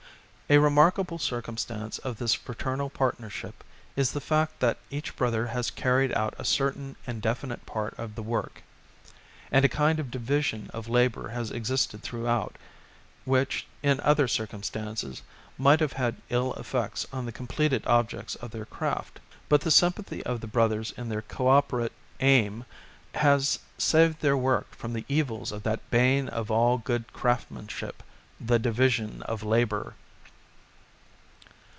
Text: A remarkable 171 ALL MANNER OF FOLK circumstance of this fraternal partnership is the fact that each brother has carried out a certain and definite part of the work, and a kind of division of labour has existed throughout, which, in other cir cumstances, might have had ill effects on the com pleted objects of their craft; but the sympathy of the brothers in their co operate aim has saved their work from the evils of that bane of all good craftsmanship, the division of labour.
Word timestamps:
A 0.51 0.57
remarkable 0.57 1.15
171 1.17 1.31
ALL 1.31 1.31
MANNER 1.79 1.87
OF 1.87 1.93
FOLK 1.93 1.95
circumstance 1.95 2.09
of 2.09 2.19
this 2.19 2.33
fraternal 2.45 2.89
partnership 2.89 3.63
is 3.95 4.11
the 4.11 4.19
fact 4.19 4.59
that 4.59 4.79
each 4.89 5.15
brother 5.15 5.47
has 5.47 5.71
carried 5.71 6.11
out 6.11 6.33
a 6.37 6.43
certain 6.43 6.97
and 7.07 7.21
definite 7.21 7.65
part 7.65 7.97
of 7.97 8.15
the 8.15 8.21
work, 8.21 8.61
and 9.49 9.63
a 9.63 9.69
kind 9.69 9.97
of 9.97 10.11
division 10.11 10.69
of 10.73 10.89
labour 10.89 11.29
has 11.29 11.51
existed 11.51 12.01
throughout, 12.01 12.57
which, 13.23 13.65
in 13.81 14.01
other 14.01 14.27
cir 14.27 14.45
cumstances, 14.45 15.21
might 15.57 15.79
have 15.79 15.93
had 15.93 16.17
ill 16.29 16.53
effects 16.55 17.07
on 17.13 17.25
the 17.25 17.31
com 17.31 17.47
pleted 17.47 17.87
objects 17.87 18.35
of 18.35 18.51
their 18.51 18.65
craft; 18.65 19.21
but 19.47 19.61
the 19.61 19.71
sympathy 19.71 20.21
of 20.25 20.41
the 20.41 20.47
brothers 20.47 20.91
in 20.97 21.07
their 21.07 21.21
co 21.21 21.47
operate 21.47 21.93
aim 22.19 22.65
has 23.15 23.59
saved 23.77 24.19
their 24.19 24.35
work 24.35 24.75
from 24.75 24.91
the 24.91 25.05
evils 25.07 25.53
of 25.53 25.63
that 25.63 25.89
bane 25.89 26.27
of 26.27 26.51
all 26.51 26.77
good 26.77 27.13
craftsmanship, 27.13 28.03
the 28.37 28.59
division 28.59 29.21
of 29.23 29.43
labour. 29.43 29.93